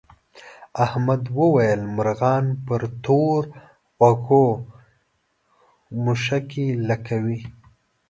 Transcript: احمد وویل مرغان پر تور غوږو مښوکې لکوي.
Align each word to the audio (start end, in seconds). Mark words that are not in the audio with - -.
احمد 0.85 1.21
وویل 1.39 1.81
مرغان 1.95 2.45
پر 2.65 2.81
تور 3.03 3.41
غوږو 3.99 4.47
مښوکې 6.03 6.67
لکوي. 6.87 7.39